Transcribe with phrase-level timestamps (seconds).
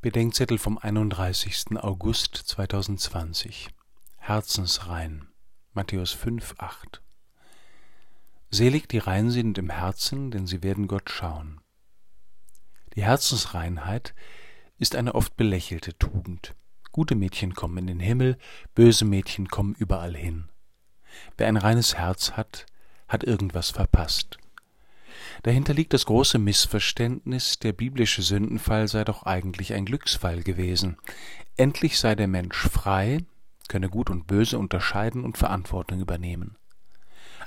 [0.00, 1.76] Bedenkzettel vom 31.
[1.76, 3.70] August 2020
[4.18, 5.26] Herzensrein
[5.72, 7.02] Matthäus 5, 8
[8.48, 11.60] Selig die rein sind im Herzen, denn sie werden Gott schauen.
[12.94, 14.14] Die Herzensreinheit
[14.78, 16.54] ist eine oft belächelte Tugend.
[16.92, 18.38] Gute Mädchen kommen in den Himmel,
[18.76, 20.48] böse Mädchen kommen überall hin.
[21.36, 22.66] Wer ein reines Herz hat,
[23.08, 24.38] hat irgendwas verpasst.
[25.42, 30.96] Dahinter liegt das große Missverständnis, der biblische Sündenfall sei doch eigentlich ein Glücksfall gewesen.
[31.56, 33.24] Endlich sei der Mensch frei,
[33.68, 36.56] könne Gut und Böse unterscheiden und Verantwortung übernehmen.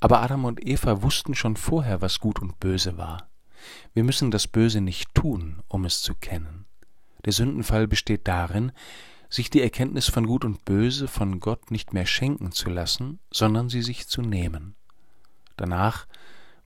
[0.00, 3.28] Aber Adam und Eva wussten schon vorher, was Gut und Böse war.
[3.92, 6.66] Wir müssen das Böse nicht tun, um es zu kennen.
[7.24, 8.72] Der Sündenfall besteht darin,
[9.30, 13.68] sich die Erkenntnis von Gut und Böse von Gott nicht mehr schenken zu lassen, sondern
[13.68, 14.76] sie sich zu nehmen.
[15.56, 16.06] Danach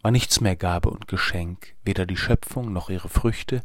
[0.03, 3.63] war nichts mehr Gabe und Geschenk, weder die Schöpfung noch ihre Früchte,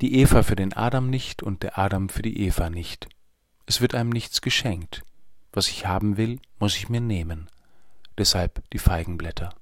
[0.00, 3.08] die Eva für den Adam nicht und der Adam für die Eva nicht.
[3.66, 5.02] Es wird einem nichts geschenkt.
[5.52, 7.48] Was ich haben will, muss ich mir nehmen.
[8.18, 9.54] Deshalb die Feigenblätter.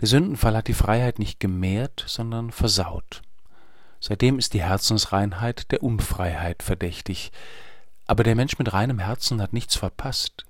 [0.00, 3.22] Der Sündenfall hat die Freiheit nicht gemehrt, sondern versaut.
[4.00, 7.32] Seitdem ist die Herzensreinheit der Unfreiheit verdächtig.
[8.06, 10.44] Aber der Mensch mit reinem Herzen hat nichts verpasst.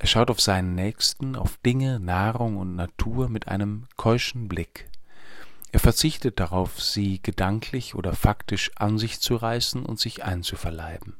[0.00, 4.88] Er schaut auf seinen Nächsten, auf Dinge, Nahrung und Natur mit einem keuschen Blick.
[5.72, 11.16] Er verzichtet darauf, sie gedanklich oder faktisch an sich zu reißen und sich einzuverleiben.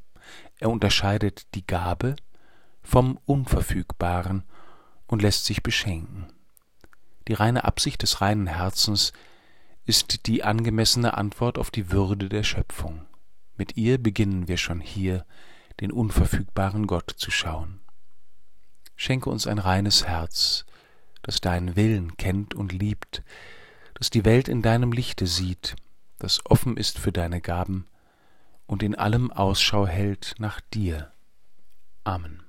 [0.61, 2.17] Er unterscheidet die Gabe
[2.83, 4.45] vom Unverfügbaren
[5.07, 6.29] und lässt sich beschenken.
[7.29, 9.13] Die reine Absicht des reinen Herzens
[9.85, 13.05] ist die angemessene Antwort auf die Würde der Schöpfung.
[13.59, 15.27] Mit ihr beginnen wir schon hier,
[15.81, 17.81] den unverfügbaren Gott zu schauen.
[19.01, 20.67] Schenke uns ein reines Herz,
[21.23, 23.23] das deinen Willen kennt und liebt,
[23.95, 25.75] das die Welt in deinem Lichte sieht,
[26.19, 27.87] das offen ist für deine Gaben
[28.67, 31.15] und in allem Ausschau hält nach dir.
[32.05, 32.43] Amen.